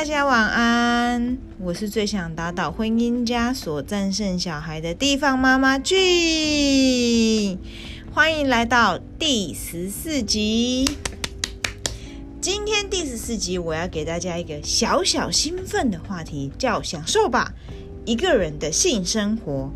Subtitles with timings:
[0.00, 1.36] 大家晚安。
[1.58, 7.58] 我是最想打倒婚姻枷锁、战胜小孩的地方妈妈 G，
[8.10, 10.88] 欢迎来到第十四集。
[12.40, 17.52] 今天第十四集，我要给大家一个小小兴奋的话题，叫“享受吧
[18.06, 19.70] 一个人的性生活”。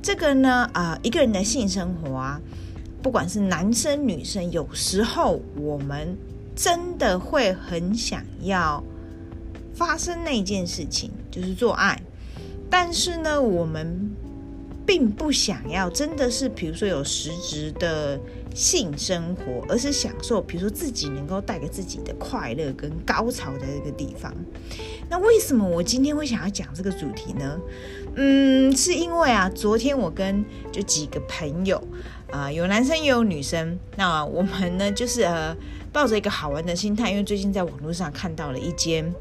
[0.00, 2.40] 这个呢，啊、一个人的性生活啊，
[3.02, 6.16] 不管是男生女生，有时候我们
[6.56, 8.82] 真的会很想要。
[9.78, 12.02] 发生那件事情就是做爱，
[12.68, 14.10] 但是呢，我们
[14.84, 18.18] 并不想要真的是，比如说有实质的
[18.52, 24.34] 性生活，而是享受，比如说自己能够带给自己的快乐跟高潮的一个地方。
[25.08, 27.60] 那为什么我今天会想要讲这个主题呢？
[28.16, 31.80] 嗯，是因为啊，昨天我跟就几个朋友
[32.32, 35.56] 啊、有男生也有女生，那我们呢就是呃
[35.92, 39.14] 抱着一个好玩的心态，因为最近在网络上看到了一间。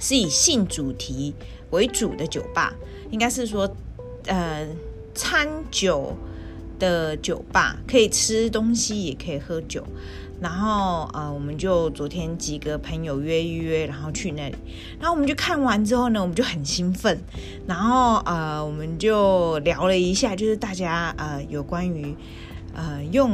[0.00, 1.34] 是以性主题
[1.70, 2.74] 为主的酒吧，
[3.10, 3.68] 应该是说，
[4.26, 4.66] 呃，
[5.14, 6.16] 餐酒
[6.78, 9.84] 的酒吧，可以吃东西，也可以喝酒。
[10.40, 14.56] 然后，呃，我们就昨天几个朋友约一约，然后去那里。
[15.00, 17.18] 然后我们就看完之后呢，我们就很兴奋。
[17.66, 22.14] 然后，呃，我们就聊了一下，就是大家呃有关于。
[22.78, 23.32] 呃，用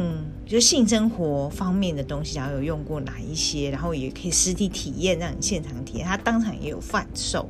[0.53, 7.49] 就性生活方面的东西，然后有用过哪一些，然后也可以实体体验，让你现场体验，他当场也有贩售。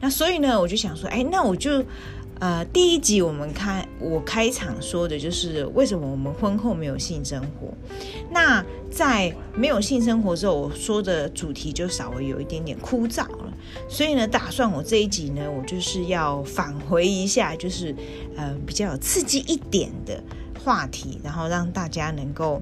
[0.00, 1.84] 那所以呢，我就想说，哎，那我就
[2.38, 7.74] 呃，第一集我们开我开场说的就是为什么我们婚后没有性生活。
[8.30, 13.52] 那在没有性生活之后，我说的主题就稍微有一点点枯燥了。
[13.88, 17.92] 所以呢，打算我这一集呢，我就是要返回一下，就是
[18.36, 20.22] 呃比较刺激一点的。
[20.68, 22.60] 话题，然后让大家能够，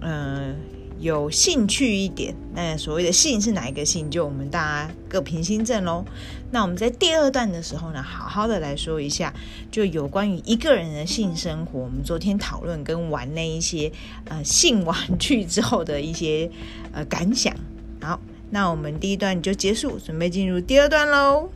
[0.00, 0.56] 嗯、
[0.98, 2.34] 有兴趣一点。
[2.54, 4.10] 那所谓的性是哪一个性？
[4.10, 6.02] 就我们大家各凭心证喽。
[6.50, 9.34] 那我们在第二段的时候呢，好好的来说一下，
[9.70, 11.80] 就有关于一个人的性生活。
[11.80, 13.92] 我们昨天讨论跟玩那一些
[14.30, 16.50] 呃性玩具之后的一些
[16.92, 17.54] 呃感想。
[18.00, 18.18] 好，
[18.48, 21.50] 那我们第一段就结束，准备进入第二段喽。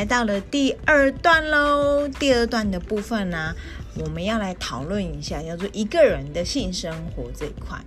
[0.00, 2.08] 来到了第二段喽。
[2.08, 3.54] 第二段的部分呢、
[3.98, 7.78] 我们要来讨论一下叫做一个人的性生活这一块。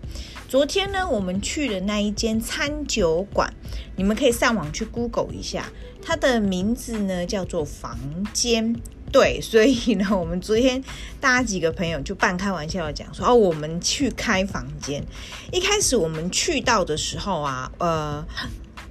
[0.48, 3.52] 昨天呢，我们去的那一间餐酒馆，
[3.96, 5.66] 你们可以上网去 Google 一下，
[6.04, 7.98] 它的名字呢叫做房
[8.32, 8.76] 间。
[9.12, 10.84] 对，所以呢，我们昨天
[11.20, 15.04] 大家几个朋友就半开玩笑的讲说，哦，我们去开房间。
[15.52, 18.24] 一开始我们去到的时候啊，呃。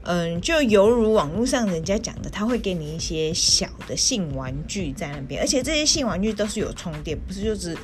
[0.04, 7.76] 嗯，就犹如网络上人家讲的，他会给你一些小的性玩具在那边，而且这些性玩具都是有充电，不是就是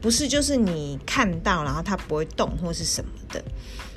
[0.00, 3.42] 不是就是你看到然后它不会动或是什么的。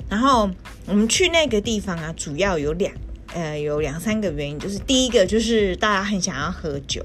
[0.08, 0.48] 然后
[0.86, 2.94] 我们去那个地方啊，主要有两
[3.34, 7.04] 呃有两三个原因，就是第一个就是大家很想要喝酒。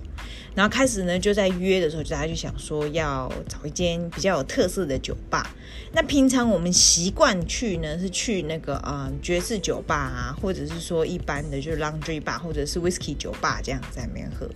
[0.53, 5.55] 然后开始呢，就在约的时候，大家就想说要找一间比较有特色的酒吧。
[5.93, 14.49] 那平常我们习惯去呢，是去那个呃爵士酒吧啊，或者是说一般的就是 laundry bar 或者是 whisky 酒吧这样在那边喝。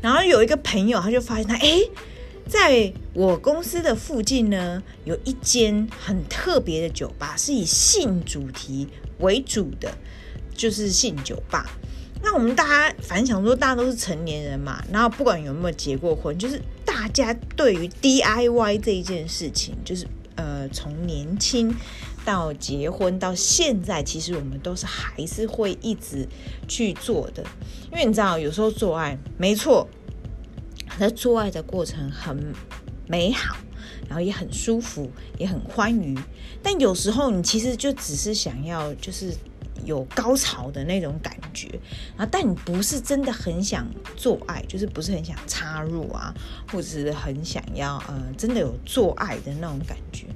[0.00, 1.78] 然后有一个朋友，他就发现他哎，
[2.48, 9.96] 在我公司的附近呢，有一间很特别的酒吧，是以性主题为主的，
[10.54, 11.70] 就是性酒吧。
[12.24, 20.06] 那我们大家反正想说，大家都是成年人嘛，然后不管有没有结过婚，就是大家对于 DIY 这一件事情，就是
[20.36, 21.74] 呃，从年轻
[22.24, 26.28] 到结婚到现在，其实我们都是还是会一直
[26.68, 27.42] 去做的。
[27.90, 29.88] 因为你知道，有时候做爱没错，
[31.00, 32.54] 那做爱的过程很
[33.08, 33.56] 美好，
[34.08, 36.16] 然后也很舒服，也很欢愉。
[36.62, 39.34] 但有时候你其实就只是想要，就是。
[39.84, 41.68] 有高潮的那种感觉，
[42.16, 43.86] 啊但你不是真的很想
[44.16, 46.34] 做爱，就是不是很想插入啊，
[46.70, 50.26] 或者是很想要呃真的有做爱的那种感觉。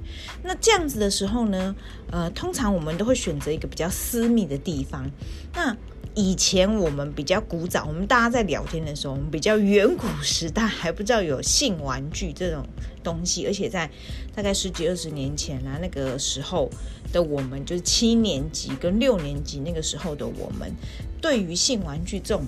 [0.43, 1.75] 那这样子的时候呢，
[2.11, 5.09] 呃，通常我们都会选择一个比较私密的地方。
[5.53, 5.75] 那
[6.17, 12.65] 以前我们比较古早，我们大家在聊天的时候，我们比较远古时代还不知道有性玩具这种
[13.03, 13.87] 东西，而且在
[14.35, 16.71] 大概十几二十年前啊，那个时候
[17.13, 20.73] 的我们，就是七年级跟六年级那个时候的我们，
[21.21, 22.47] 对于性玩具这种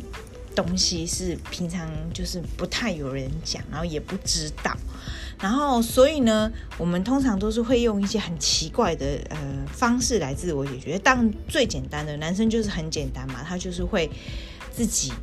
[0.56, 4.75] 东西是平常就是不太有人讲，然后也不知道。
[5.41, 9.38] 然后，所以呢，我们通常都是会用一些很奇怪的呃
[9.71, 11.00] 方式来自我解决。
[11.00, 14.09] 当最简单的男生就是很简单嘛，他就是会
[14.69, 15.13] 自己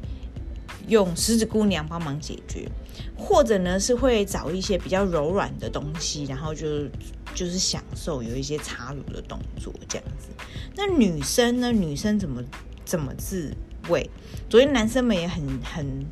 [0.89, 2.67] 用十指姑娘帮忙解决，
[3.15, 6.87] 或者呢是会找一些比较柔软的东西，然后就
[7.35, 10.29] 就是享受有一些插入的动作这样子。
[10.75, 11.71] 那女生呢？
[11.71, 12.43] 女生怎么
[12.87, 13.55] 怎么自
[13.91, 14.09] 慰？
[14.49, 16.07] 昨天男生们也很很。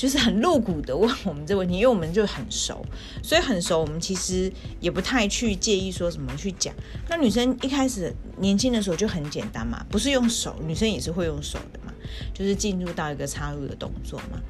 [0.00, 2.82] 就是很露骨的问我们这个问题，因为我们就很熟，
[3.22, 4.50] 所以很熟，我们其实
[4.80, 6.74] 也不太去介意说什么去讲。
[7.10, 11.89] 那女生一开始年轻的时候就很简单嘛，不是用手，女生也是会用手的嘛。
[12.32, 14.40] 就是进入到一个插入的动作嘛，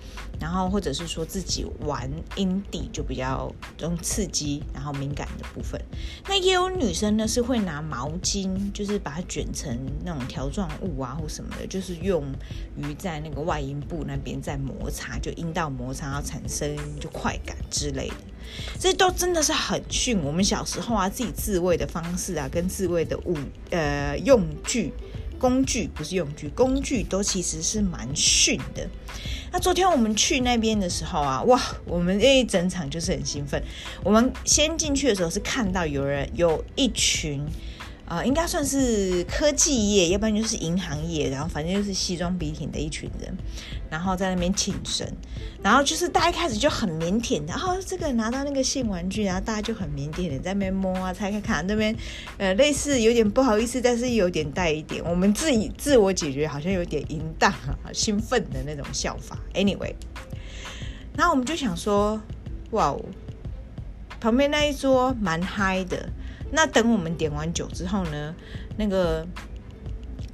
[0.41, 5.81] 然后或者是说自己玩阴蒂就比较用刺激，然后敏感的部分。
[6.29, 12.25] 那也有女生呢是会拿毛巾，就是把它卷成那种条状物啊或什么的，就是用
[12.77, 18.15] 于在那个外阴部那边在摩擦，就阴道摩擦要产生就快感之类的。
[18.79, 20.19] 这都真的是很逊。
[20.23, 23.37] 我们小时候啊，自己自慰的方式啊，跟自慰的物
[23.71, 24.93] 呃用具。
[25.41, 28.87] 工具不是用具，工具都其实是蛮逊的。
[29.51, 33.61] 那昨天我们去那边的时候啊，哇，我们那一整场就是很兴奋。
[34.05, 37.45] 我们先进去的时候是看到有人有一群。
[38.11, 43.33] 呃，应该算是科技业，要不然就是银行业，然后反正就是西装笔挺的一群人，
[43.89, 45.07] 然后在那边庆生，
[45.63, 51.95] 然后就是大家一开始就很腼腆，然后这个拿到那个性玩具，然后大家就很腼腆的在那边摸啊、猜看看那边，
[52.37, 59.39] 呃，类似有点不好意思，但是有点带一点，我们自己自我解决好像有点淫荡啊、 兴奋的那种笑法。
[59.55, 59.95] Anyway，
[61.17, 62.21] 然后我们就想说，
[62.73, 63.01] 哇哦，
[64.19, 66.11] 旁边那一桌蛮嗨的。
[66.51, 68.35] 那等我们点完酒之后呢，
[68.77, 69.27] 那个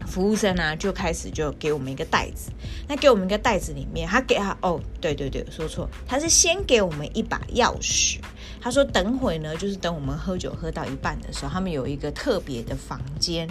[0.06, 2.50] 服务生啊就开始就给我们一个袋子。
[2.88, 8.18] 那给我们一个袋子里面，他给他哦，对对对，说错，他是先给我们一把钥匙。
[8.60, 13.48] 他说等会呢，就是等我们喝酒喝到一半的时候，他们有一个特别的房间，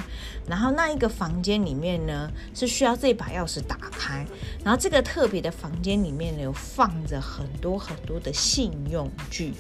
[0.48, 4.26] 然后那一个房间里面呢是需要这把钥匙打开，
[4.64, 9.54] 然后这个特别的房间里面呢有放着很多很多的信用具。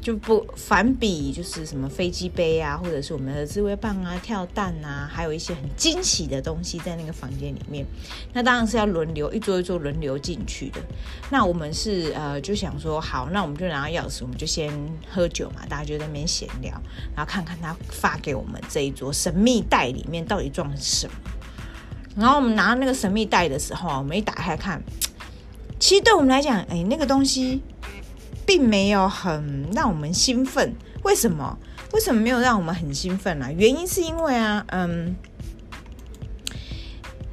[0.00, 7.84] 就不反比，就是什么飞机杯啊，或者是我们的自慰棒啊、跳蛋啊，还有一些很惊喜的东西在那个房间里面。
[8.32, 10.80] 那当然是要轮流一桌一桌轮流进去的。
[11.30, 14.72] 那我们是呃就想说，好，那我们就拿到钥匙，我们就先
[15.10, 16.72] 喝酒嘛，大家就在那边闲聊，
[17.14, 21.12] 然后看看他发给我们这一桌神秘袋里面到底装的是什么。
[22.16, 24.82] 然后我们拿到那个神秘袋的时候，我们一打开看，
[25.78, 27.60] 其实对我们来讲，哎，那个东西。
[28.48, 31.58] 并没有很让我们兴奋，为什么？
[31.92, 33.52] 为什么没有让我们很兴奋啊？
[33.52, 35.14] 原因是因为啊，嗯，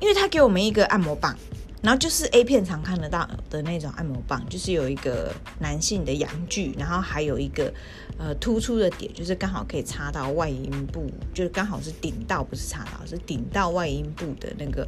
[0.01, 1.33] 因为他给我们一个按摩棒。
[1.81, 7.73] 然后就是 A 片常看得到的那种按摩棒，就是有一个男性的阳具，然后还有一个
[8.17, 14.87] 呃突出的点，就是刚好可以插到外阴部，就是刚好是顶到，不是插到，是顶到外阴部的那个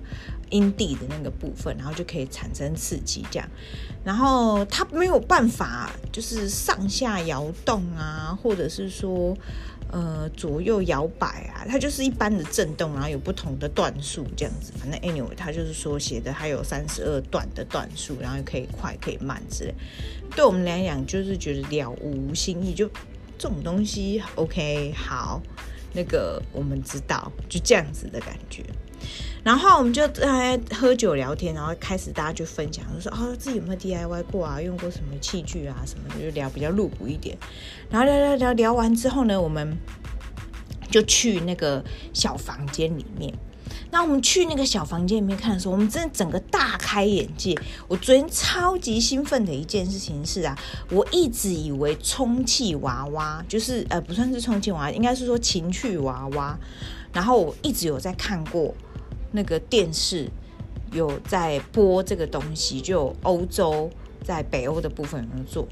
[0.50, 3.50] 阴蒂的那个部分，然后就可以产生刺激这样。
[4.04, 9.36] 然后它没有办法就是上下摇动啊，或者是说。
[9.90, 14.74] 呃，左右摇摆啊，它就是一般的震动，然后有不同的段数这样子。
[14.78, 19.74] 反正 anyway，它就是说写的还有三十二段的段数，然后可以快可以慢之类。
[20.36, 22.90] 对我们来讲，就是觉得了无新意，就
[23.38, 25.42] 这种东西 OK 好，
[25.94, 28.64] 那个我们知道，就这样子的感觉。
[29.44, 37.38] 然后我们就在喝酒聊天，然后开始大家就分享，就说哦，自己有没有 DIY 过啊，用过什么器具啊什么的，就聊比较露骨一点。
[37.90, 39.78] 然后聊聊聊聊完之后呢，我们
[40.92, 41.84] 就去那个
[42.14, 43.34] 小房间里面。
[43.90, 47.54] 那我们去那个小房间里面看的时候，我们真的整个大开眼界。
[47.90, 50.58] 我昨天超级兴奋的一件事情是啊，
[50.90, 56.58] 我一直以为充气娃娃就是呃不算是充气娃娃，应该是说情趣娃娃。
[57.12, 58.74] 然后我一直有在看过。
[59.30, 60.26] 那个电视
[60.94, 63.92] 有在播这个东西，就欧洲
[64.24, 65.68] 在北欧的部分有没有做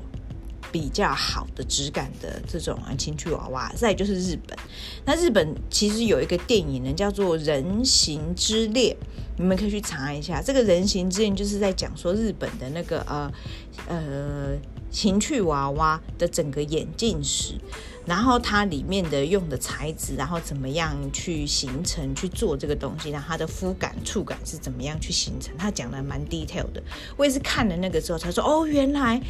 [0.76, 3.72] 比较好的质感的这种情趣娃娃？
[3.78, 4.58] 再就是日本，
[5.06, 8.94] 那日本其实有一个电影呢，叫做《人形之恋》，
[9.38, 10.42] 你们可以去查一下。
[10.42, 13.32] 这个《人形之恋》就是在讲说日本的那个呃
[13.88, 14.58] 呃
[14.92, 17.54] 情趣娃娃的整个演进史。
[18.06, 25.56] 然后它里面的用的材质，然后怎么样去形成去做这个东西，然后它的肤感触感是怎么样去形成？
[25.58, 26.82] 他讲的蛮 detail 的。
[27.18, 29.22] 我也是看了那个之后才说，哦，原来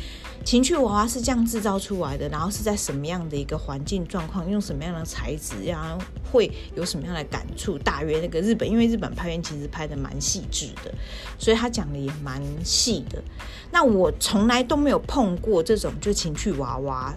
[0.44, 5.98] 情趣娃娃是这样制造出来的，然后是在什么样的一个环境状况，用什么样的材质，然后
[6.32, 7.78] 会有什么样的感触？
[7.78, 10.94] 大约那个日本，因为日本拍片其实拍的蛮细致的，
[11.40, 13.24] 所以他讲的也蛮细的。
[13.72, 17.16] 那我从来都没有碰过这种就情趣娃娃。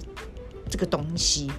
[0.69, 1.51] 这个东西，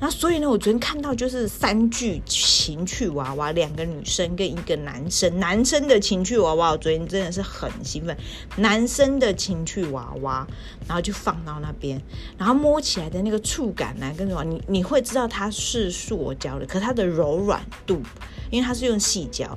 [0.00, 8.16] 那所以呢，我昨天看到就是三具情趣娃娃，两个女生跟一个男生，男生的情趣娃娃，我昨天真的是很兴奋，
[8.56, 10.46] 男生的情趣娃娃，
[10.86, 12.00] 然后就放到那边，
[12.36, 18.02] 然后摸起来的那个触感呢，跟什么，你你会知道它是塑胶的，可它的柔软度，
[18.50, 19.56] 因为它是用细胶，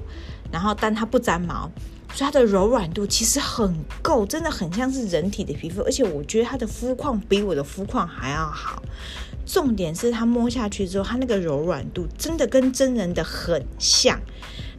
[0.51, 1.71] 然后但它不沾毛。
[2.13, 8.81] 所以它的柔软度其实很够，真的很像是人体的皮肤，而且我觉得它的肤况比我的肤况还要好。
[9.45, 14.19] 重点是它摸下去之后，它那个柔软度真的跟真人的很像，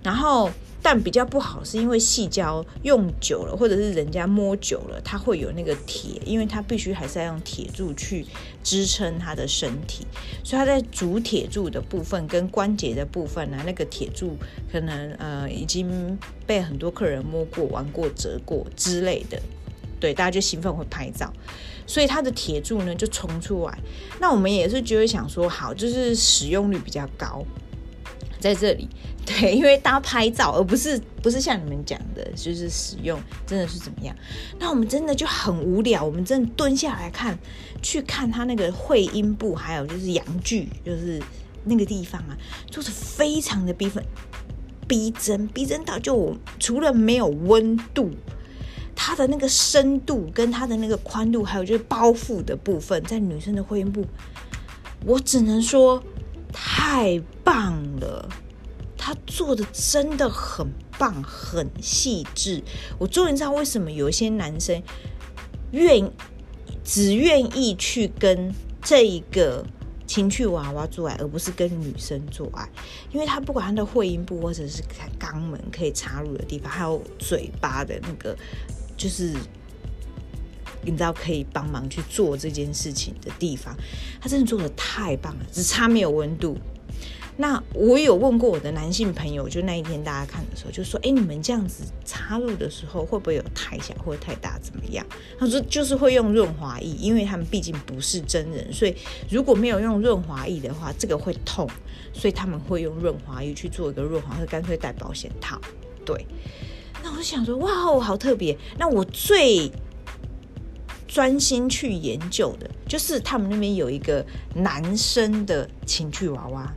[0.02, 0.50] 然后。
[0.84, 8.26] 但比较不好，是因为细胶用久了，或者是人家摸久了，它会有那个铁，因为它必须还是要用铁柱去
[8.62, 10.06] 支撑它的身体，
[10.44, 14.36] 所以它在主铁柱的部分跟关节的部分呢，那个铁柱
[14.70, 19.40] 可能呃已经被很多客人摸过、玩过、折过之类的，
[19.98, 21.32] 对，大家就兴奋会拍照，
[21.86, 23.78] 所以它的铁柱呢就冲出来。
[24.20, 27.42] 那我们也是觉得想说，好，就是使用率比较高。
[28.44, 28.86] 在这里，
[29.24, 34.14] 对，因为大家拍照，而不是不是像你们讲的，就是使用真的是怎么样？
[34.58, 37.38] 那我们真的就很无聊，我们真的蹲下来看，
[37.80, 41.22] 去看他那个会阴部，还有就是阳具，就是
[41.64, 42.36] 那个地方啊，
[42.66, 44.04] 做的非常的逼真，
[44.86, 48.10] 逼真，逼真到就除了没有温度，
[48.94, 54.04] 它的那个深度跟它的那个宽度，还有就是包覆的部分，在女生的会阴部，
[55.06, 56.04] 我只能说。
[56.56, 58.28] 太棒了，
[58.96, 62.62] 他做的真的很棒，很细致。
[62.96, 64.80] 我终于知道为什么有一些男生
[65.72, 66.08] 愿
[66.84, 69.66] 只愿意去跟这一个
[70.06, 72.66] 情趣娃娃做爱，而不是跟女生做爱，
[73.12, 74.82] 因为他不管他的会阴部或者是
[75.18, 78.34] 肛门可以插入的地方，还有嘴巴的那个，
[78.96, 79.34] 就是。
[80.84, 83.76] 你知道可以帮忙去做这件事情的地方，
[84.20, 86.56] 他真的做得太棒了，只差没有温度。
[87.36, 94.56] 那我有问过我的男性朋友，就那一天大家看的时候，就说：“哎，你们这样子插入的时候，会不会有太小或者太大？
[94.60, 95.04] 怎么样？”
[95.36, 98.94] 他说：“就是会用润滑液，因为他们毕竟不是真人，所以
[99.28, 101.68] 如果没有用润滑液的话，这个会痛，
[102.12, 105.60] 所以他们会用润滑液去做一个润滑，或干脆戴保险套。”
[106.06, 106.24] 对。
[107.02, 109.68] 那我想说：“哇哦，好特别。”那我最。
[111.14, 116.74] 专心去研究的，就是他们那边有一个男生的情趣娃娃，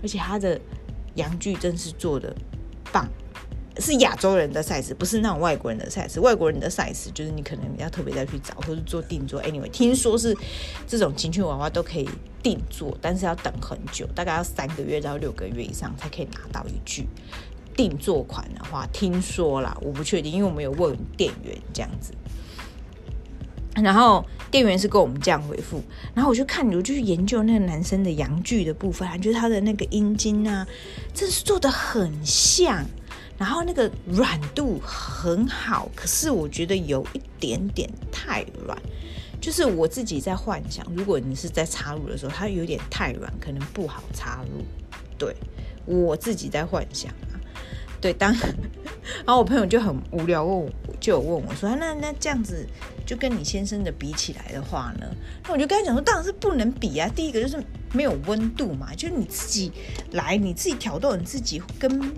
[0.00, 0.60] 而且他的
[1.16, 2.32] 阳具真是做的
[2.92, 3.08] 棒，
[3.78, 6.20] 是亚洲人的 size，不是那种外国人的 size。
[6.20, 9.42] 外国人的 size 就是你可能要特别再去找，或是做定做。
[9.42, 10.36] Anyway，听说是
[10.86, 12.08] 这种情趣娃娃都可以
[12.44, 17.08] 定做，但是要等很久，大概要三个月到六个月以上才可以拿到一具
[17.74, 22.12] 定做款的话，听说啦，我不确定，因为我们有问店员这样子。
[23.76, 30.66] 然后店员是跟我们这样回复，然后我就看，我就去研究那个男生的阳具的部分，就是他的那个阴茎啊，
[31.14, 32.84] 真是做的很像，
[33.38, 38.76] 然后那个软度很好，可是我觉得有一点点太软，
[39.40, 44.64] 就是我自己在幻想，如果你是在插入的时候，它有点太软，可能不好插入，
[45.16, 45.34] 对，
[45.86, 47.14] 我自己在幻想。
[48.00, 52.66] 对，当然后我朋友就很无聊问我，就有问我说：“那那这样子
[53.04, 55.06] 就跟你先生的比起来的话呢？”
[55.44, 57.10] 那我就跟他讲说：“当然是不能比啊！
[57.14, 59.70] 第一个就是没有温度嘛，就是你自己
[60.12, 62.10] 来，你自己挑逗你自己，跟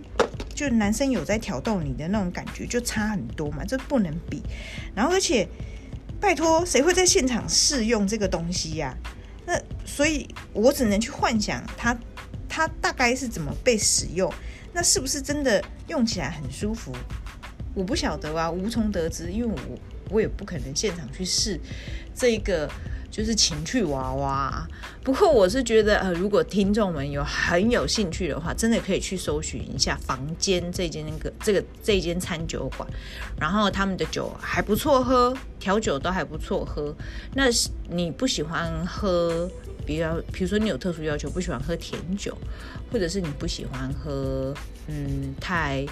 [0.55, 4.41] 就男生有在挑逗你的那种感觉就差很多嘛，这不能比。
[4.95, 5.49] 然后而且
[6.21, 8.97] 拜托，谁会在现场试用这个东西呀？
[9.47, 11.99] 那所以我只能去幻想他
[12.49, 14.33] 他大概是怎么被使用。”
[14.73, 16.93] 那是不是真的用起来很舒服？
[17.75, 19.79] 我不晓得啊，无从得知，因为我
[20.11, 21.59] 我也不可能现场去试
[22.15, 22.71] 这个
[23.13, 24.67] 就是情趣娃娃。
[25.05, 32.89] 不过我是觉得，呃，如果听众们有很有兴趣的话，真的可以去搜寻一下房间这间那个这个这间餐酒馆，
[33.39, 36.93] 然后他们的酒还不错喝，调酒都还不错喝。
[37.35, 37.45] 那
[37.89, 39.49] 你不喜欢喝？
[39.85, 42.39] 比较，比如说你有特殊要求，不喜欢喝甜酒，
[42.93, 44.55] 或者是你不喜欢喝
[44.87, 45.85] 嗯太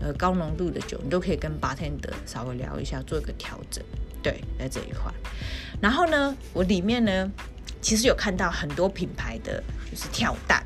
[0.00, 3.84] 呃高浓度的酒，你都可以跟 bartender 稍微聊一下，做一个调整。
[4.20, 5.14] 对，在这一块。
[5.80, 7.30] 然后呢，我里面呢
[7.80, 10.62] 其实有看到很多品牌的，就是跳蛋，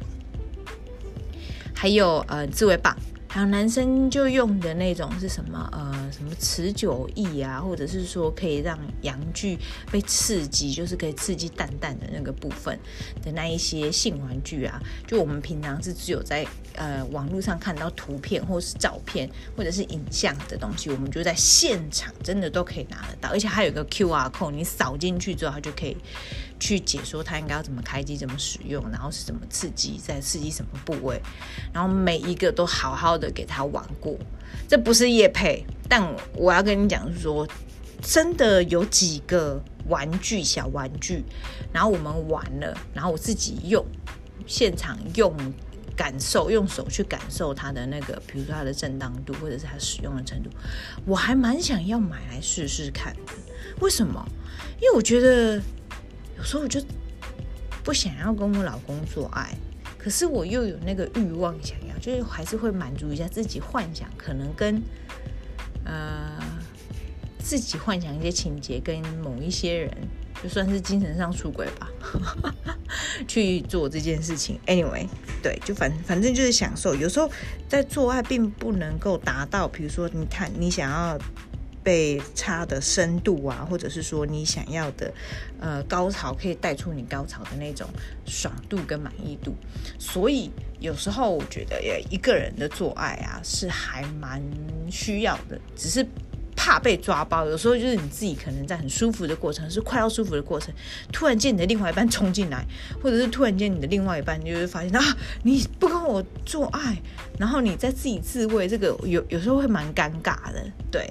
[1.74, 2.96] 还有呃自慰棒。
[3.32, 5.68] 还有男生就用的那种是什么？
[5.70, 9.58] 呃，什么持久液啊，或者是说可以让阳具
[9.90, 12.78] 被刺激，就是可以刺激蛋蛋的那个部分
[13.22, 25.96] 的那一些性玩具啊，就我们平常是只有在呃网络上看到图片或是照片或者是影像的东西，我们就在现场真的都可以拿得到，而且还有个 QR code，你扫进去之后，它就可以
[26.58, 31.20] 去解说它应该要怎么开机、怎么使用，然后是怎么刺激，在刺激什么部位，
[31.72, 34.16] 然后每一个都好好的给他玩过。
[34.68, 37.46] 这不是夜配，但但我要跟你讲说，
[38.00, 41.24] 真的有几个玩具、小玩具，
[41.72, 43.84] 然后我们玩了，然后我自己用，
[44.46, 45.34] 现场用。
[45.96, 50.48] 感受用手去感受它的那个，比如说它的震荡度，或者是它使用的程度，
[51.04, 53.32] 我还蛮想要买来试试看的。
[53.80, 54.26] 为什么？
[54.80, 55.60] 因为我觉得
[56.38, 56.82] 有时候我就
[57.84, 59.54] 不想要跟我老公做爱，
[59.98, 64.82] 可是我又有那个欲望想要，就是还是会满足一下自己幻想，可能跟
[65.84, 66.38] 呃
[67.38, 69.90] 自己幻想一些情节，跟某一些人。
[70.42, 71.86] 就算是精神上出轨吧，
[73.28, 74.58] 去做这件事情。
[74.66, 75.06] Anyway，
[75.42, 76.94] 对，就反反正就是享受。
[76.94, 77.30] 有时候
[77.68, 81.18] 在做爱并不能够达到，比如说你看你想要
[81.82, 85.12] 被插的深度啊，或者是说你想要的
[85.60, 87.86] 呃高潮可以带出你高潮的那种
[88.24, 89.54] 爽度跟满意度。
[89.98, 94.42] 所以有时候我觉得也，一个人的做爱啊是还蛮
[94.90, 96.04] 需要的，只是。
[96.62, 100.70] 怕被抓包，有时候就是你自己可能在很舒服的过程，是快要舒服的过程，
[101.10, 102.62] 突然间你的另外一半冲进来，
[103.02, 105.02] 或者是突然间你的另外一半，你就会发现啊，
[105.42, 107.00] 你不跟我做爱，
[107.38, 110.70] 然后你在自己自慰，这个有有时候会蛮尴尬的。
[110.90, 111.10] 对，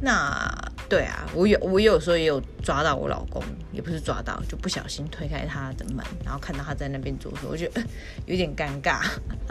[0.00, 0.48] 那
[0.88, 7.82] 对啊，我有我有时候也有抓到我老公，也不是抓到，就不小心推开他的门，然后看到他在那边做的时候，我觉得
[8.26, 9.00] 有点尴尬。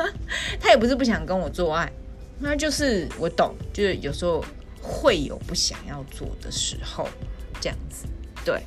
[0.59, 1.91] 他也不是不想跟我做爱，
[2.39, 4.43] 那就是我懂，就是有时候。
[4.85, 7.07] 会有不想要做的时候，
[7.61, 8.05] 这样子，
[8.43, 8.61] 对。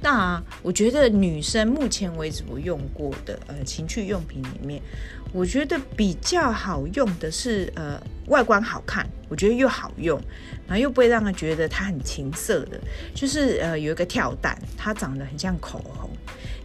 [0.00, 4.80] 那我觉得女生目前为止我用过的呃情趣用品里面，
[5.32, 10.20] 我觉得比较好用的是呃外观好看，我觉得又好用，
[10.66, 12.80] 然后又不会让人觉得它很情色的，
[13.14, 16.10] 就是呃有一个跳蛋，它长得很像口红。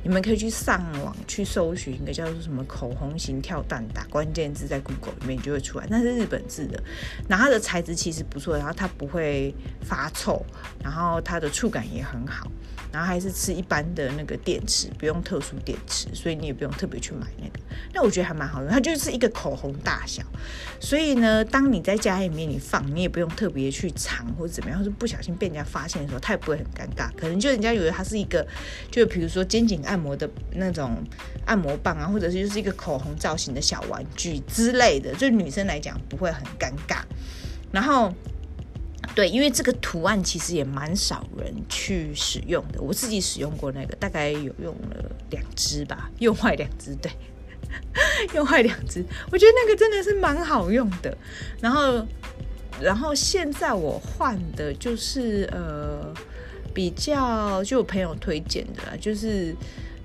[0.03, 5.85] 你们可以去上网去搜寻一个叫做什么口红型跳蛋，打关键字在 Google 里面就会出来。
[5.91, 6.83] 那是日本制的，
[7.27, 10.43] 然后它的材质其实不错，然后它不会发臭，
[10.83, 12.51] 然后它的触感也很好，
[12.91, 17.59] 然后还是吃一般的那个电池，不用特殊电池，所以你也不用特别去买那个。
[17.93, 20.23] 那我觉得还蛮好用，它就是一个口红大小，
[20.79, 27.09] 所以呢，当你在家里面你放，你也不用特别去藏或者怎么样，或者不小心被人家发现的时候，它也不会很尴尬。
[27.17, 28.45] 可能就人家以为它是一个，
[28.89, 29.81] 就比如说肩颈。
[29.81, 31.03] 按摩的那种
[31.43, 37.01] 按摩棒啊，或者是就是一个口红造型的小玩具之类的，就女生来讲不会很尴尬。
[37.71, 38.13] 然后，
[39.15, 47.11] 对，因为这个图案其实也蛮少人去使用的，我自己使用过那个，大概有用了两支吧，用坏两支，对，
[48.35, 49.03] 用坏两支。
[49.31, 51.17] 我觉得那个真的是蛮好用的。
[51.59, 52.05] 然后，
[52.81, 56.13] 然后现在我换的就是呃。
[56.73, 59.53] 比较就有朋友推荐的啦，就是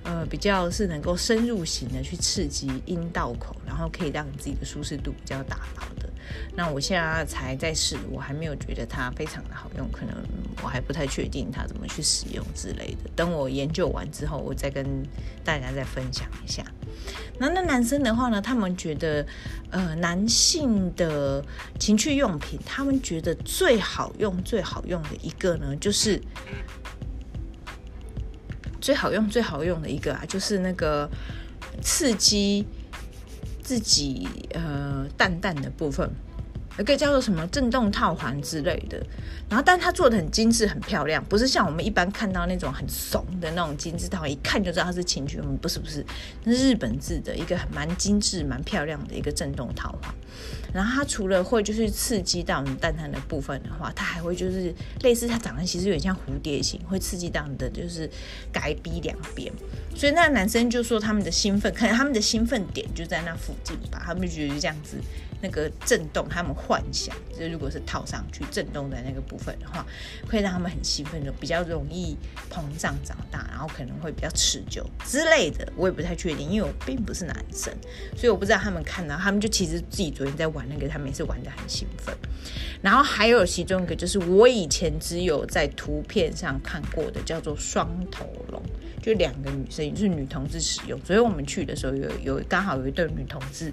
[0.06, 6.08] 呃比较是能够深入型的去刺激阴道口，然后可以让你自己的舒适度比较达到的。
[6.56, 10.14] 那我现在才在试，我还没有觉得它非常的好用，可能
[10.62, 13.10] 我还不太确定它怎么去使用之类的。
[13.14, 14.84] 等我研究完之后，我再跟
[15.44, 16.64] 大家再分享一下。
[17.38, 19.24] 那那男生的话呢，他们觉得
[19.70, 21.44] 呃男性的
[21.78, 26.20] 情趣用品，他们觉得最好用最好用的一个呢，就是
[28.86, 31.10] 最好用最好用的一个啊，就是那个
[31.82, 32.64] 刺激。
[33.66, 36.08] 自己呃蛋蛋的部分，
[36.78, 38.98] 有个叫做什么震动套环之类的，
[39.48, 46.04] 然后但它做的很精致很漂亮，不是像我们一般看到那种很怂的那种精致套，一看就知道它是情趣用品，不是不是，
[46.44, 50.14] 那是日本制的一个很蛮精致蛮漂亮的一个震动套环。
[50.74, 58.10] 然后它除了会就是刺激到你蛋蛋的部分的话，它还会就是类似它长得其实有点像蝴蝶形，会刺激到你的就是
[58.52, 59.50] 该逼两边。
[59.94, 64.98] 所以那男生就说他们的兴奋，可能他们的兴奋点就在那附近吧，他们觉得这样子。
[65.40, 69.86] 那个震动，他们幻想，就如果是套上去震动的那个部分的话，
[70.28, 72.16] 会让他们很兴奋，就比较容易
[72.50, 75.70] 膨胀长大，然后可能会比较持久之类的。
[75.76, 77.72] 我也不太确定，因为我并不是男生，
[78.16, 82.16] 所以我不知道他们看到，他们就其实自己昨天在玩那个，他们也是玩的很兴奋。
[82.82, 88.62] 然后还有其中一个就是我以前只有在图片上看过的，叫做双头龙。
[89.02, 90.98] 就两个女生，就是女同志使用。
[91.04, 93.72] 所以我们去的时候有有刚好有一对女同志，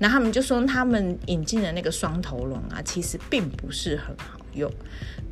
[0.00, 4.70] 然后他们就说他他们引进的那个双头龙啊，其实并不是很好用。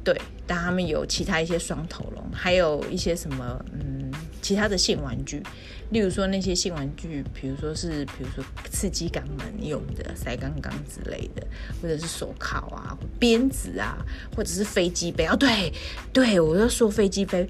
[0.02, 5.42] 对，但他们有其他一些双头龙，还有一些什么嗯其他的性玩具，
[5.90, 11.46] 例如说那些性玩具，比如说是比如说刺激肛门用的塞肛肛之类的，
[11.80, 13.98] 或者是手铐啊、鞭子啊，
[14.36, 15.34] 或者是飞机杯啊。
[15.34, 15.72] 对，
[16.12, 17.48] 对我要说飞机杯。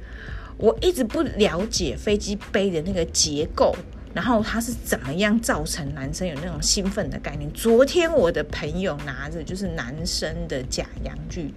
[0.58, 3.76] 我一直不了解飞机杯的那个结构。
[4.16, 7.52] 然后它是怎么样造成男生有那种兴奋的概念？
[7.52, 11.52] 昨天我的朋友拿着就是男生的假阳具，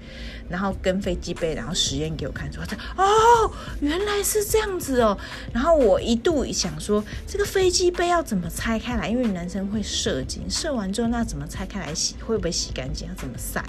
[0.49, 2.61] 然后跟飞机杯，然后实验给我看，说
[3.01, 5.17] ：“哦，原来是这样子哦。”
[5.53, 9.07] 然后我一度想说，这个飞机杯要怎么拆开来？
[9.07, 12.15] 因为男生会射精，射完之后那怎么拆开来洗？
[12.27, 13.07] 会不会洗干净？
[13.07, 13.63] 要怎么晒？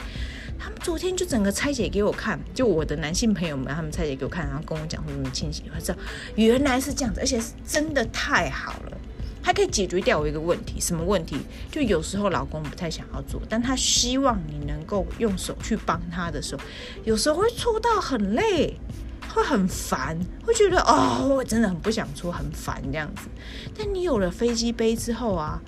[0.62, 5.99] 他们昨天就整个拆解给我看，就我的男性朋友们，他们拆解给我看，然后跟我讲会怎么清洗，我知道
[6.35, 8.99] 原来是这样子，而且是真的太好了，
[9.42, 11.38] 还可以解决掉我一个问题，什么问题？
[11.70, 16.62] 就有时候老公不太想要做，但他希望你能够用手去帮他的时候，
[17.05, 18.79] 有时候会搓到很累，
[19.33, 23.29] 会很烦，会觉得哦，我真的很不想搓，很烦这样子。
[23.75, 25.62] 但你有了飞机杯之后啊。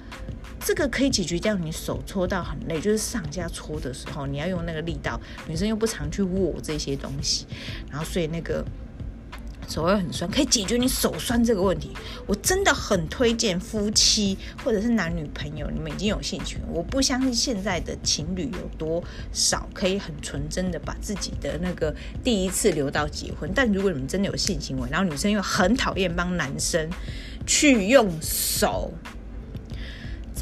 [0.65, 7.47] 这个可以解决掉你手搓到很累，就是上下搓的时候，你要用那个力道，女生又不常去握这些东西，
[7.91, 8.65] 然后所以那个
[9.69, 11.91] 手会很酸，可以解决你手酸这个问题。
[12.27, 23.51] 我真的很推荐夫妻或者是男女朋友，你们已经有兴趣，我不相信现在的情侣有多少可以很纯真的把自己的那个第一次留到结婚。
[23.55, 26.89] 但如果你们真的有性行为，然后女生又很讨厌帮男生
[27.47, 28.93] 去用手。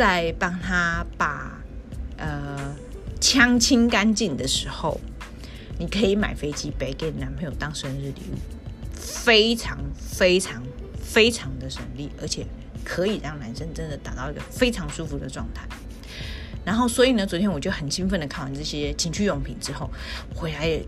[0.00, 1.60] 在帮他把
[2.16, 2.74] 呃
[3.20, 4.98] 枪清干净的时候，
[5.78, 8.38] 你可以买飞机杯给你男朋友当生日礼物，
[8.94, 10.62] 非常非常
[11.02, 12.46] 非常的省力，而且
[12.82, 15.68] 可以让男生真的达到一个非常舒服的状态。
[16.64, 19.90] 然后，所以呢，昨天我就很兴奋的看完这些情趣用品之后，
[20.34, 20.80] 回来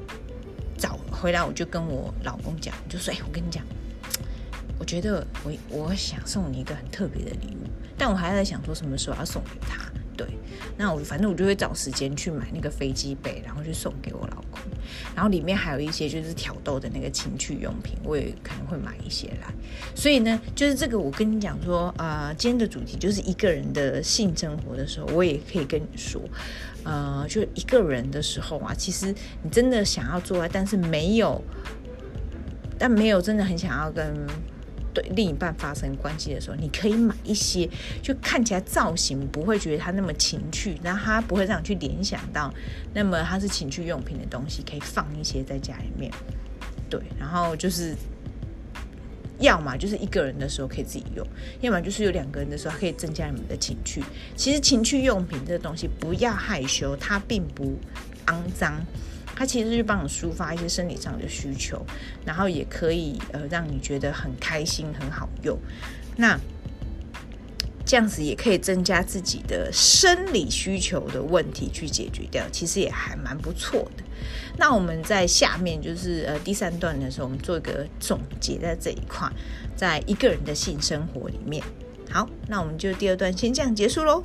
[0.79, 3.63] 找回来我就跟我老公讲，就说：“哎，我跟你讲。”
[4.81, 7.69] 我觉得我我想送你一个很特别的礼物，
[8.03, 9.89] 但我还在想说什么时候要送给他。
[10.17, 10.27] 对，
[10.77, 14.61] 那我反正我就会找时间去买那个飞机杯，然后去送给我老公。
[15.15, 19.55] 然后里面还有一些就是挑逗的那个情趣用品，我也可能会买一些来。
[19.95, 26.21] 所以呢，就是这个我跟你讲说，呃，今天的主题就是一个人的性生活的时候，我也可以跟你说，
[26.83, 31.41] 呃，就一个人的时候啊，其实你真的想要做爱，但是没有，
[32.77, 34.27] 但没有真的很想要跟。
[34.95, 37.69] 对另一半发生关系的时候，你可以买一些，
[38.03, 42.53] 就看起来造型不会觉得它那么情趣，然后它不会让你去联想到，
[42.93, 46.13] 那么它是情趣用品的东西，可以放一些在家里面。
[46.91, 47.95] 对，然后就是，
[49.39, 51.27] 要么就是一个人的时候可以自己用，
[51.63, 54.03] 要么就是有两个人的时候，可以增加你们的情趣。
[54.37, 57.79] 其实情趣用品这个东西不要害羞，它并不
[58.27, 58.75] 肮脏。
[59.35, 61.85] 它其实是帮你抒发一些生理上的需求，
[62.25, 65.59] 然后也可以呃让你觉得很开心、很好用。
[66.17, 66.39] 那
[67.85, 74.05] 这样子也可以增加自己的生理需求的问题去解决掉，其实也还蛮不错的。
[74.57, 79.29] 那我们在下面就是呃第三段的时候，我们做一个总结，在这一块，
[79.75, 81.63] 在一个人的性生活里面。
[82.09, 84.23] 好，那我们就第二段先这样结束喽。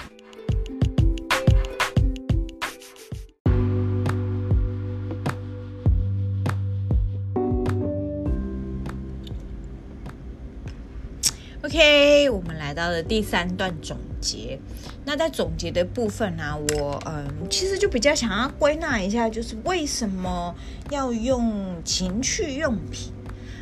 [11.68, 14.58] OK，我们来到了第三段总结。
[15.04, 20.56] 那在总结的部分呢、我嗯，其实就比较想要归纳一下，就是为什么
[20.92, 23.12] 要用情趣用品，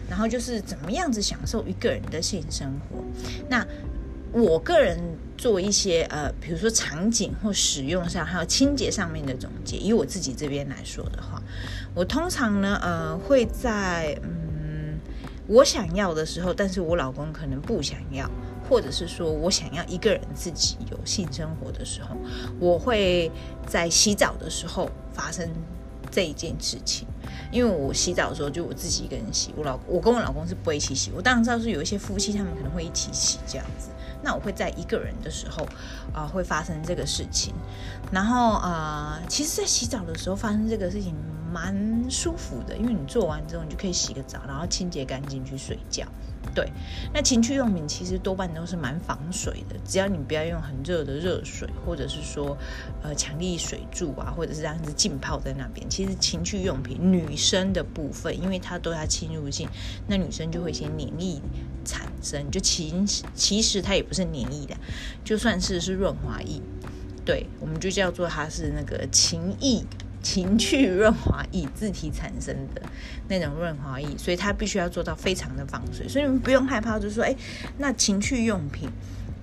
[0.07, 3.03] 然后就是怎么样子享受一个人的性生活。
[3.49, 3.65] 那
[4.31, 4.99] 我个人
[5.35, 9.77] 做一些呃，比如说场景或使用上，还有清洁上面的总结。
[9.77, 11.41] 以我自己这边来说的话，
[11.95, 14.44] 我通常呢，呃，会在嗯。
[15.47, 18.29] 我想要的时候，但是我老公可能不想要，
[18.67, 22.15] 或者是说我想要一个人自己有性生活的时候，
[22.60, 23.31] 我会
[23.67, 25.49] 在洗澡的时候发生
[26.10, 27.08] 这一件事情。
[27.51, 31.12] 因为我洗澡的时候就我自己一个人洗，我老我跟我老公是不会一起洗。
[31.15, 33.89] 我当然知道是有一些夫妻他们可能会一起洗这样子。
[34.25, 35.65] 那我会在一个人的时候
[36.11, 37.53] 啊、会发生这个事情。
[38.11, 41.15] 然后啊、呃，其实，在洗澡的时候发生这个事情。
[41.53, 41.73] 蛮
[42.09, 46.05] 舒服的，因为你做完之后，你就可以洗个澡，然后清洁干净去睡觉。
[46.53, 46.71] 对，
[47.13, 52.58] 那情趣用品其实多半都是蛮防水的，只要你不要用很热的热水，或者是说
[53.01, 55.89] 呃强力水柱啊，或者是这样子浸泡在那边。
[55.89, 59.67] 其实情趣用品女生的部分，因为它都要侵入性，
[60.08, 61.41] 那女生就会先黏液
[61.84, 62.93] 产生，就其
[63.34, 64.75] 其实它也不是黏液的，
[65.23, 66.62] 就算是是润滑液，
[67.25, 69.84] 对，我们就叫做它是那个情液。
[70.25, 72.81] 情趣润滑液自体产生的
[73.27, 77.35] 那种润滑液，所以它必须要做到非常的防水，所以你们不用害怕，就是说，哎，
[77.77, 78.89] 那情趣用品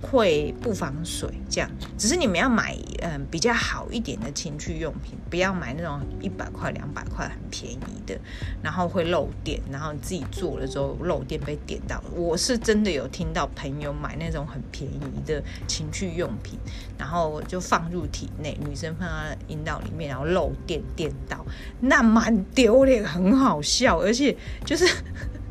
[0.03, 1.69] 会不防水，这样。
[1.97, 8.15] 只是你们要买嗯比较好一点的情趣用品，不要买那种一百块、两百块很便宜的，
[8.61, 12.03] 然后会漏电，然后你自己做了之后漏电被点到。
[12.13, 16.59] 我是真的有听到朋友买那种很便宜的情趣用品，
[16.97, 21.45] 然后就放入体内，女生放在阴道里面，然后漏电电到，
[21.79, 24.35] 那蛮丢脸，很好笑，而且
[24.65, 24.85] 就是。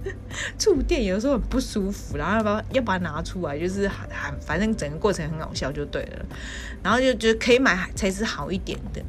[0.59, 6.27] 触电有时候很不舒服，然后要把要把它拿出来，就是很很反正整个过程很好笑就对了。
[6.83, 9.01] 然后就觉得可以买材质好一点的，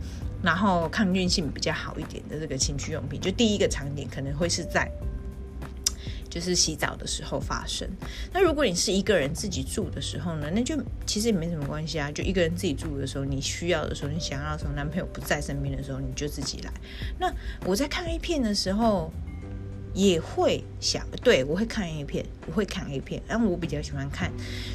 [0.44, 3.20] 然后抗菌性比较好一点的这个情趣用品。
[3.20, 4.88] 就第一个场景可能会是在
[6.30, 7.88] 就是洗澡的时候发生。
[8.32, 10.76] 那如果你是一个人自己住的时候呢，那就
[11.08, 12.12] 其实也没什么关系啊。
[12.12, 16.72] 就一个人自己住的时候，你需要的时候，你想要的时候，男朋友不在身边的时候，你就自己来。
[17.18, 17.34] 那
[17.66, 19.12] 我在看 A 片的时候。
[19.94, 24.32] 也会想，对，我会看 A 片，我会看 A 片，但我比较喜欢看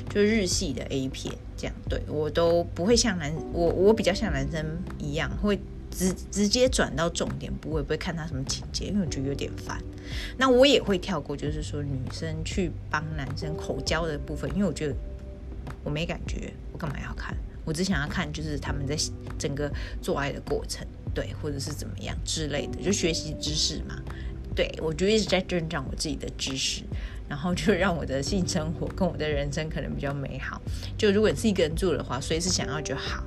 [0.08, 4.64] 就日系的 A 片，这样，对，我都不会像男我我比较像男生
[4.98, 5.58] 一样，会
[5.90, 9.82] 直直接转到重点，不会不会看他什么情节，因为我觉得有点烦。
[10.36, 14.94] 那我也会跳过，就是说女生去帮男生口交的部分，因为我觉得
[15.82, 17.36] 我没感觉，我干嘛要看？
[17.64, 18.96] 我只想要看就是他们在
[19.38, 24.00] 整个做爱的过程，对，或者是怎么样之类的，就学习知识嘛。
[24.54, 26.82] 对，我就一直在增长我自己的知识，
[27.28, 30.60] 然后就让我的性生活跟我的人生可能比较美好。
[30.96, 33.22] 就如果你是一个人住的话，随时想要就好。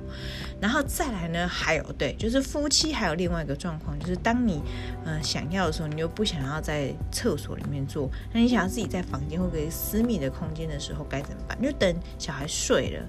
[0.62, 4.62] 然后再来呢，还有对，就是夫妻还有另外一个状况，就是当你
[5.04, 11.58] 嗯、想要的时候，你又不想要在厕所里面做，那你想要自己在房间或者私密的空间的时候该怎么办？
[11.60, 13.08] 你就等小孩睡了。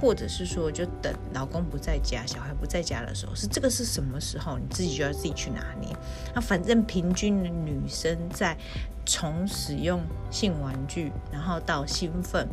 [0.00, 4.56] 或者是说，就等老公不在家、小孩不在家的时候，是这个是什么时候？
[4.56, 5.94] 你自己就要自己去拿捏。
[6.34, 8.56] 那反正平均的女生在
[9.04, 10.00] 从使用
[10.30, 12.48] 性玩具，然后到兴奋。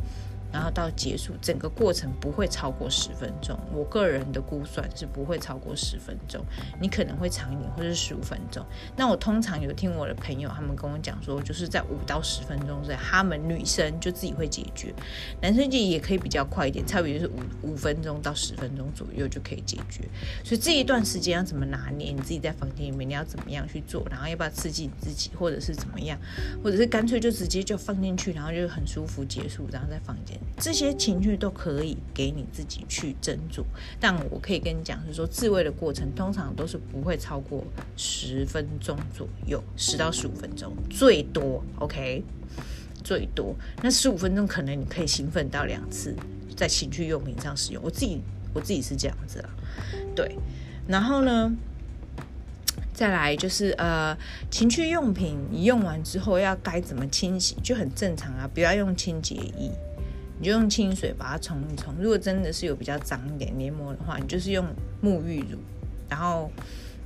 [0.51, 3.57] 然后到结束，整个过程不会超过十分钟。
[3.73, 6.43] 我个人的估算是不会超过十分钟，
[6.81, 8.65] 你可能会长一点，或者是十五分钟。
[8.95, 14.93] 那我通常有听我的朋友他们跟我讲说，就是在五到十分钟之内，他们女生就自己会解决，
[15.41, 20.03] 男生也也可以比较快一点，差不多就是五五分钟到十分钟左右就可以解决。
[20.43, 22.11] 所以这一段时间要怎么拿捏？
[22.11, 24.05] 你自己在房间里面你要怎么样去做？
[24.09, 26.17] 然后要不要刺激你自己，或者是怎么样？
[26.63, 30.38] 或者是干脆就直接就放进去，然后就很舒服结束，然后在房间。
[30.57, 33.63] 这些情绪都可以给你自己去斟酌，
[33.97, 37.63] 但我可以跟你讲，是说自慰的过程通常都是不会超过
[37.95, 42.23] 十分钟左右，十到十五分钟最多，OK，
[43.03, 43.55] 最多。
[43.81, 46.13] 那十五分钟可能你可以兴奋到两次，
[46.57, 47.81] 在情趣用品上使用。
[47.81, 48.19] 我自己
[48.53, 49.49] 我自己是这样子啊，
[50.13, 50.35] 对。
[50.87, 51.55] 然后呢，
[52.93, 54.17] 再来就是呃，
[54.51, 59.71] 情趣用品你用完之后要该怎么清洗，就很正常啊，不要用清洁液。
[60.39, 61.93] 你就用清水把它冲一冲。
[61.99, 64.65] 如果真的是有比较脏一点黏膜的话，你就是用
[65.03, 65.57] 沐浴乳，
[66.07, 66.49] 然后，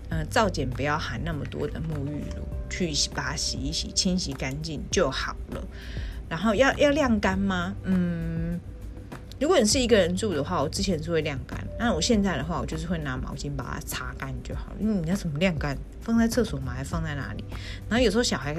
[0.09, 5.63] 呃，皂碱不要含那么多的沐浴乳，去把它洗一洗，清洗干净就好了。
[6.29, 7.75] 然后要要晾干吗？
[7.83, 8.59] 嗯，
[9.39, 11.59] 如果你是一个人住的话，我之前是会晾干。
[11.79, 14.75] 那我现在的话，我就是会拿毛巾把它擦干就好了。
[14.79, 15.75] 因为你要怎么晾干？
[16.01, 16.71] 放在厕所吗？
[16.71, 17.43] 还放在哪里？
[17.89, 18.55] 然后有时候小孩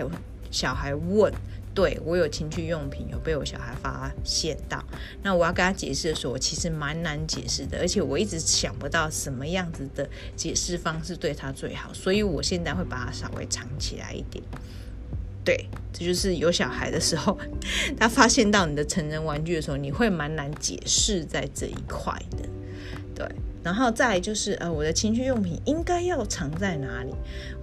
[0.51, 1.33] 小孩问。
[1.75, 4.81] 对，我有情趣用品，有被我小孩发现到，
[5.25, 14.45] 那我要跟他解释的时候，我其实蛮难解释的，而且我一直想不到什么样子的解释方式对他最好，所以我现在会把它稍微藏起来一点。
[15.45, 17.37] 对，这就是有小孩的时候，
[17.99, 22.49] 他发现到你的成人玩具的时候，你会蛮难解释在这一块的。
[23.17, 23.29] 对，
[23.65, 27.13] 然后再就是呃，我的情趣用品应该要藏在哪里？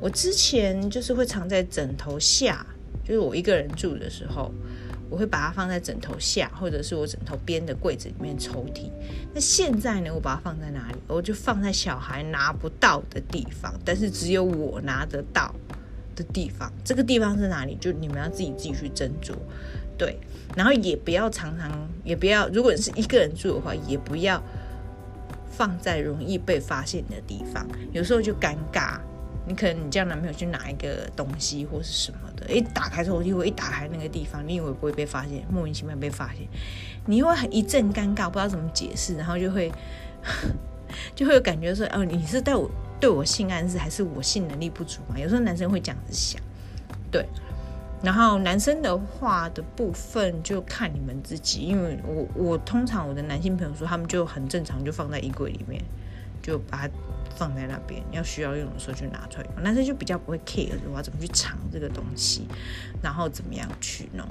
[0.02, 2.66] 我之前就是会藏在枕头下。
[3.04, 4.52] 就是我一个人住的时候，
[5.10, 8.90] 我会把它放在枕头下，或者是我枕头边的柜子里面抽屉。
[9.34, 10.96] 那现在呢，我把它放在哪里？
[11.08, 15.54] 我就放在小孩拿不到的地方，但是只有我拿得到
[16.16, 16.72] 的地方。
[16.84, 17.76] 这个地方是哪里？
[17.82, 19.34] 就你们要自己自己去斟酌。
[19.98, 20.18] 对，
[20.56, 24.42] 然后也不要常常，也不要，如果你是一个人住的话，也不要
[25.52, 29.00] 放在容易被发现的地方，有时候就尴尬。
[29.48, 36.48] 你可能你叫男朋友去拿一个东西或是什么的，一打开抽屉或一打开那个地方，你以为不会被发现，莫名其妙被发现，
[37.08, 39.72] 你会很一阵尴尬，不知道怎么解释，然后就会
[41.16, 45.18] 就会有感觉说，哦，你是对我对我性暗示，还是我性能力不足嘛？
[45.18, 46.40] 有时候男生会这样子想，
[47.10, 47.26] 对。
[48.04, 55.82] 然后男生的话的部分就看你们自己，因为我我通常我的男性朋友说，他们就很正常，就放在衣柜里面，
[56.44, 56.88] 就把。
[57.42, 59.64] 放在那边，要需要用的时候就拿出来用。
[59.64, 62.46] 男生就比较不会 care 我要怎么去藏这个东西，
[63.02, 64.24] 然后怎么样去弄。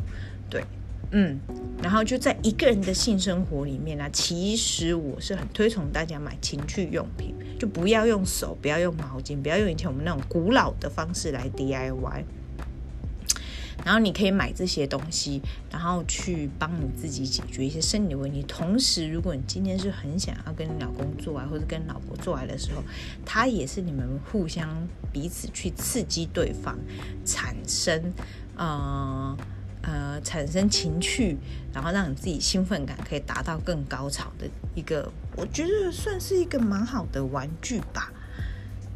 [0.48, 0.64] 对，
[1.10, 1.36] 嗯，
[1.82, 12.22] 然后就在一个人的性生活里面呢、其实我是很推崇大家买情趣用品，就不要用手，不要用毛巾，不要用以前我们那种古老的方式来 DIY。
[13.84, 15.40] 然后你可以买这些东西，
[15.70, 18.42] 然后去帮你自己解决一些生理问题。
[18.42, 22.82] 同时，如果你今天是很想要跟你老公做爱，或者跟老婆做爱的时候，
[23.24, 24.68] 它也是你们互相
[25.12, 26.76] 彼此去刺激对方，
[27.24, 28.12] 产生
[28.56, 29.36] 呃
[29.82, 31.36] 呃产生情趣，
[31.72, 38.12] 然后让你自己兴奋感可以达到更高潮的一个，我觉得算是一个蛮好的玩具吧。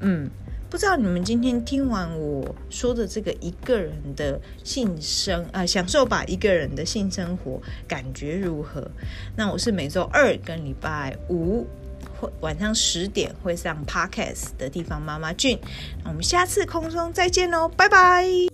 [0.00, 0.30] 嗯。
[0.74, 8.84] 不知道你们今天听完我说的这个一个人的性生呃享受吧一个人的性生活感觉如何？
[9.36, 11.64] 那我是每周二跟礼拜五
[12.18, 15.56] 会晚上十点会上 Podcast 的地方妈妈俊，
[16.02, 18.53] 那我们下次空中再见喽，拜拜。